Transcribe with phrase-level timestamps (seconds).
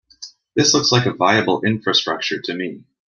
[0.55, 2.85] This looks like a viable infrastructure to me.